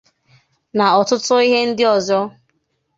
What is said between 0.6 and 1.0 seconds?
na